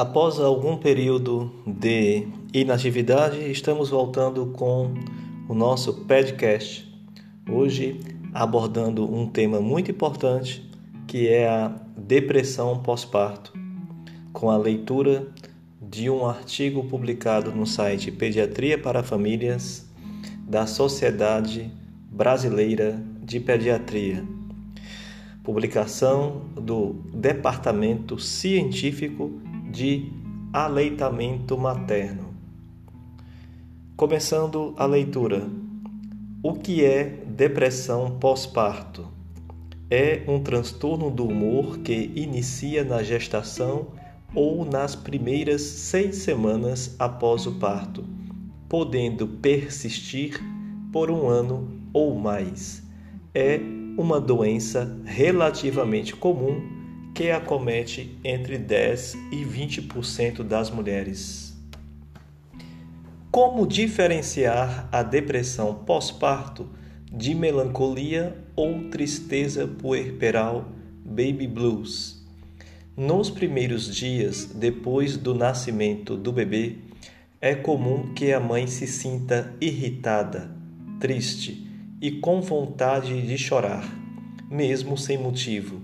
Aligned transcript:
Após 0.00 0.40
algum 0.40 0.78
período 0.78 1.52
de 1.66 2.26
inatividade, 2.54 3.38
estamos 3.50 3.90
voltando 3.90 4.46
com 4.46 4.94
o 5.46 5.52
nosso 5.52 5.92
podcast. 6.06 6.90
Hoje 7.46 8.00
abordando 8.32 9.04
um 9.04 9.26
tema 9.26 9.60
muito 9.60 9.90
importante 9.90 10.66
que 11.06 11.28
é 11.28 11.46
a 11.46 11.76
depressão 11.98 12.78
pós-parto, 12.78 13.52
com 14.32 14.50
a 14.50 14.56
leitura 14.56 15.28
de 15.82 16.08
um 16.08 16.24
artigo 16.24 16.82
publicado 16.84 17.52
no 17.52 17.66
site 17.66 18.10
Pediatria 18.10 18.78
para 18.78 19.02
Famílias 19.02 19.86
da 20.48 20.66
Sociedade 20.66 21.70
Brasileira 22.10 22.98
de 23.22 23.38
Pediatria. 23.38 24.24
Publicação 25.44 26.46
do 26.56 26.94
Departamento 27.12 28.18
Científico 28.18 29.49
de 29.70 30.10
aleitamento 30.52 31.56
materno. 31.56 32.34
Começando 33.96 34.74
a 34.76 34.84
leitura. 34.84 35.48
O 36.42 36.54
que 36.54 36.84
é 36.84 37.04
depressão 37.26 38.18
pós-parto? 38.18 39.06
É 39.88 40.22
um 40.26 40.40
transtorno 40.40 41.10
do 41.10 41.26
humor 41.26 41.78
que 41.78 42.10
inicia 42.16 42.82
na 42.82 43.02
gestação 43.02 43.88
ou 44.34 44.64
nas 44.64 44.96
primeiras 44.96 45.62
seis 45.62 46.16
semanas 46.16 46.96
após 46.98 47.46
o 47.46 47.52
parto, 47.52 48.04
podendo 48.68 49.26
persistir 49.26 50.40
por 50.92 51.10
um 51.10 51.28
ano 51.28 51.68
ou 51.92 52.18
mais. 52.18 52.82
É 53.34 53.60
uma 53.98 54.20
doença 54.20 54.96
relativamente 55.04 56.16
comum 56.16 56.79
que 57.20 57.30
acomete 57.30 58.18
entre 58.24 58.56
10 58.56 59.12
e 59.30 59.44
20% 59.44 60.42
das 60.42 60.70
mulheres. 60.70 61.54
Como 63.30 63.66
diferenciar 63.66 64.88
a 64.90 65.02
depressão 65.02 65.74
pós-parto 65.74 66.66
de 67.12 67.34
melancolia 67.34 68.42
ou 68.56 68.88
tristeza 68.88 69.66
puerperal 69.66 70.66
baby 71.04 71.46
blues? 71.46 72.26
Nos 72.96 73.28
primeiros 73.28 73.94
dias 73.94 74.46
depois 74.46 75.18
do 75.18 75.34
nascimento 75.34 76.16
do 76.16 76.32
bebê, 76.32 76.76
é 77.38 77.54
comum 77.54 78.14
que 78.14 78.32
a 78.32 78.40
mãe 78.40 78.66
se 78.66 78.86
sinta 78.86 79.54
irritada, 79.60 80.50
triste 80.98 81.68
e 82.00 82.12
com 82.12 82.40
vontade 82.40 83.20
de 83.20 83.36
chorar, 83.36 83.84
mesmo 84.50 84.96
sem 84.96 85.18
motivo, 85.18 85.82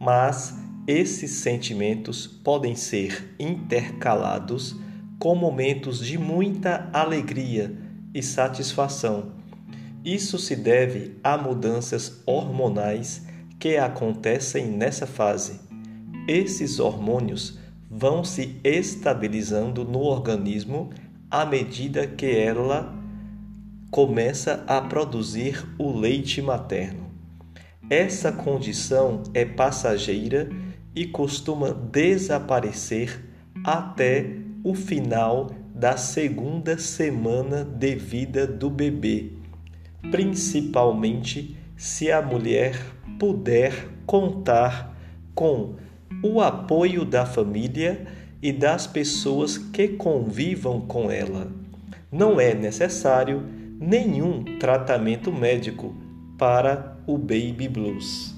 mas 0.00 0.66
esses 0.88 1.32
sentimentos 1.32 2.26
podem 2.26 2.74
ser 2.74 3.34
intercalados 3.38 4.74
com 5.18 5.34
momentos 5.34 5.98
de 5.98 6.16
muita 6.16 6.88
alegria 6.94 7.76
e 8.14 8.22
satisfação. 8.22 9.32
Isso 10.02 10.38
se 10.38 10.56
deve 10.56 11.14
a 11.22 11.36
mudanças 11.36 12.22
hormonais 12.24 13.26
que 13.58 13.76
acontecem 13.76 14.66
nessa 14.66 15.06
fase. 15.06 15.60
Esses 16.26 16.80
hormônios 16.80 17.58
vão 17.90 18.24
se 18.24 18.58
estabilizando 18.64 19.84
no 19.84 20.00
organismo 20.00 20.88
à 21.30 21.44
medida 21.44 22.06
que 22.06 22.30
ela 22.34 22.96
começa 23.90 24.64
a 24.66 24.80
produzir 24.80 25.66
o 25.78 25.92
leite 25.92 26.40
materno. 26.40 27.08
Essa 27.90 28.32
condição 28.32 29.22
é 29.34 29.44
passageira 29.44 30.48
e 30.98 31.06
costuma 31.06 31.70
desaparecer 31.70 33.24
até 33.62 34.32
o 34.64 34.74
final 34.74 35.48
da 35.72 35.96
segunda 35.96 36.76
semana 36.76 37.62
de 37.64 37.94
vida 37.94 38.48
do 38.48 38.68
bebê, 38.68 39.30
principalmente 40.10 41.56
se 41.76 42.10
a 42.10 42.20
mulher 42.20 42.76
puder 43.16 43.88
contar 44.06 44.92
com 45.36 45.76
o 46.20 46.40
apoio 46.40 47.04
da 47.04 47.24
família 47.24 48.04
e 48.42 48.52
das 48.52 48.88
pessoas 48.88 49.56
que 49.56 49.86
convivam 49.86 50.80
com 50.80 51.12
ela. 51.12 51.46
Não 52.10 52.40
é 52.40 52.54
necessário 52.54 53.44
nenhum 53.78 54.42
tratamento 54.58 55.30
médico 55.32 55.94
para 56.36 56.98
o 57.06 57.16
baby 57.16 57.68
blues. 57.68 58.37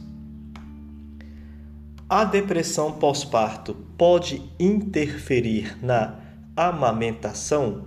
A 2.11 2.25
depressão 2.25 2.91
pós-parto 2.91 3.73
pode 3.97 4.43
interferir 4.59 5.79
na 5.81 6.17
amamentação? 6.57 7.85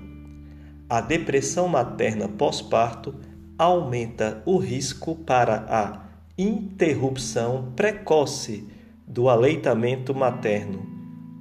A 0.90 1.02
depressão 1.02 1.68
materna 1.68 2.30
pós-parto 2.30 3.16
aumenta 3.58 4.42
o 4.46 4.56
risco 4.56 5.14
para 5.14 5.66
a 5.68 6.06
interrupção 6.38 7.74
precoce 7.76 8.66
do 9.06 9.28
aleitamento 9.28 10.16
materno. 10.16 10.88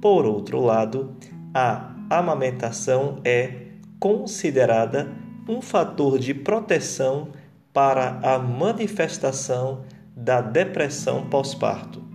Por 0.01 0.25
outro 0.25 0.59
lado, 0.59 1.15
a 1.53 1.95
amamentação 2.09 3.21
é 3.23 3.61
considerada 3.97 5.09
um 5.47 5.61
fator 5.61 6.19
de 6.19 6.33
proteção 6.33 7.29
para 7.71 8.19
a 8.21 8.37
manifestação 8.37 9.85
da 10.13 10.41
depressão 10.41 11.29
pós-parto 11.29 12.11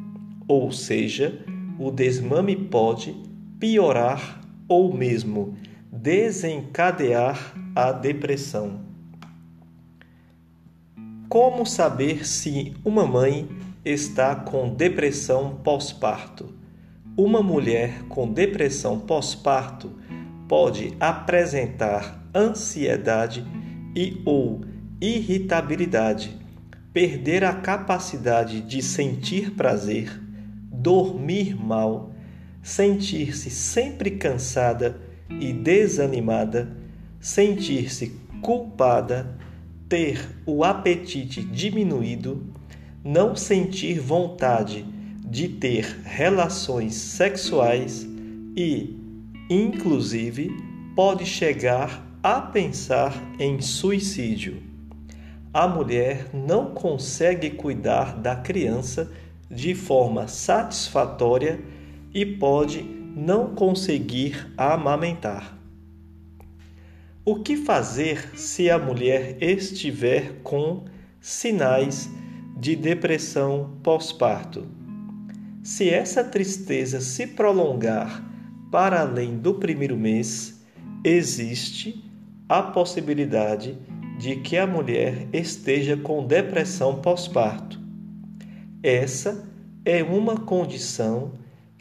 ou 0.48 0.72
seja, 0.72 1.44
o 1.78 1.91
desmame 1.91 2.56
pode 2.56 3.14
piorar 3.60 4.41
ou 4.66 4.92
mesmo 4.92 5.56
desencadear 5.92 7.54
a 7.76 7.92
depressão. 7.92 8.81
Como 11.28 11.66
saber 11.66 12.26
se 12.26 12.75
uma 12.82 13.06
mãe 13.06 13.48
está 13.84 14.34
com 14.34 14.75
depressão 14.75 15.60
pós-parto? 15.62 16.54
Uma 17.14 17.42
mulher 17.42 18.04
com 18.08 18.32
depressão 18.32 18.98
pós-parto 18.98 19.92
pode 20.48 20.94
apresentar 20.98 22.26
ansiedade 22.34 23.44
e 23.94 24.22
ou 24.25 24.62
irritabilidade, 25.00 26.34
perder 26.92 27.44
a 27.44 27.53
capacidade 27.53 28.60
de 28.62 28.81
sentir 28.81 29.50
prazer, 29.50 30.28
dormir 30.78 31.56
mal, 31.61 32.11
sentir-se 32.62 33.50
sempre 33.50 34.12
cansada 34.12 35.00
e 35.28 35.53
desanimada, 35.53 36.77
sentir-se 37.21 38.12
culpada, 38.41 39.37
ter 39.88 40.21
o 40.47 40.62
apetite 40.62 41.43
diminuído, 41.43 42.47
não 43.05 43.34
sentir 43.34 43.99
vontade 43.99 44.84
de 45.25 45.49
ter 45.49 45.84
relações 46.05 46.94
sexuais 46.94 48.06
e, 48.56 48.97
inclusive, 49.50 50.50
pode 50.94 51.27
chegar 51.27 52.06
a 52.22 52.41
pensar 52.41 53.15
em 53.38 53.61
suicídio. 53.61 54.62
A 55.53 55.67
mulher 55.67 56.28
não 56.33 56.72
consegue 56.72 57.50
cuidar 57.50 58.17
da 58.17 58.37
criança 58.37 59.11
de 59.50 59.75
forma 59.75 60.28
satisfatória 60.28 61.60
e 62.12 62.25
pode 62.25 62.82
não 62.82 63.54
conseguir 63.54 64.53
amamentar. 64.56 65.59
O 67.25 67.36
que 67.36 67.56
fazer 67.56 68.37
se 68.38 68.70
a 68.70 68.78
mulher 68.78 69.37
estiver 69.42 70.41
com 70.42 70.84
sinais 71.20 72.08
de 72.56 72.75
depressão 72.75 73.78
pós-parto? 73.82 74.67
Se 75.62 75.90
essa 75.90 76.25
tristeza 76.25 77.00
se 77.00 77.26
prolongar 77.26 78.25
para 78.70 79.00
além 79.00 79.37
do 79.37 79.55
primeiro 79.55 79.96
mês, 79.96 80.64
existe 81.05 82.02
a 82.49 82.62
possibilidade 82.62 83.76
de 84.19 84.37
que 84.37 84.56
a 84.56 84.67
mulher 84.67 85.28
esteja 85.32 85.96
com 85.96 86.26
depressão 86.26 87.00
pós-parto. 87.02 87.78
Essa 88.82 89.44
é 89.84 90.04
uma 90.04 90.36
condição 90.36 91.32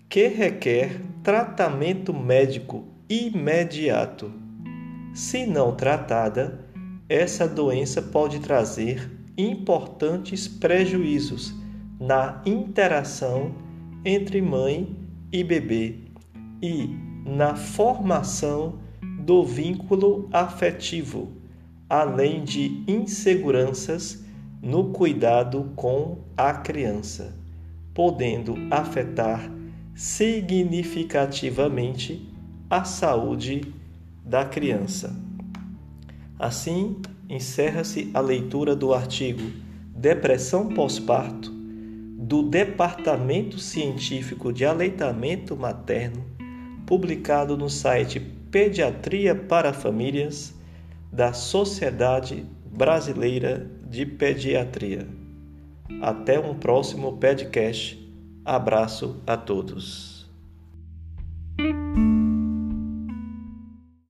que 0.09 0.27
requer 0.27 0.99
tratamento 1.21 2.11
médico 2.11 2.85
imediato. 3.07 4.31
Se 5.13 5.45
não 5.45 5.75
tratada, 5.75 6.65
essa 7.07 7.47
doença 7.47 8.01
pode 8.01 8.39
trazer 8.39 9.11
importantes 9.37 10.47
prejuízos 10.47 11.53
na 11.99 12.41
interação 12.45 13.53
entre 14.03 14.41
mãe 14.41 14.95
e 15.31 15.43
bebê 15.43 15.99
e 16.63 16.89
na 17.25 17.55
formação 17.55 18.79
do 19.19 19.45
vínculo 19.45 20.27
afetivo, 20.33 21.31
além 21.87 22.43
de 22.43 22.83
inseguranças 22.87 24.25
no 24.61 24.91
cuidado 24.91 25.71
com 25.75 26.19
a 26.35 26.53
criança, 26.53 27.35
podendo 27.93 28.55
afetar 28.71 29.51
significativamente 29.95 32.27
a 32.69 32.83
saúde 32.83 33.73
da 34.23 34.45
criança. 34.45 35.15
Assim, 36.37 36.97
encerra-se 37.29 38.11
a 38.13 38.19
leitura 38.19 38.75
do 38.75 38.93
artigo 38.93 39.41
Depressão 39.95 40.67
pós-parto 40.69 41.49
do 41.51 42.43
Departamento 42.43 43.57
Científico 43.57 44.53
de 44.53 44.65
Aleitamento 44.65 45.55
Materno, 45.55 46.23
publicado 46.85 47.57
no 47.57 47.69
site 47.69 48.19
Pediatria 48.19 49.33
para 49.33 49.73
Famílias 49.73 50.53
da 51.11 51.33
Sociedade 51.33 52.45
Brasileira 52.65 53.76
de 53.89 54.05
Pediatria. 54.05 55.07
Até 56.01 56.37
um 56.39 56.55
próximo 56.55 57.17
podcast. 57.17 57.97
Abraço 58.43 59.21
a 59.25 59.37
todos. 59.37 60.16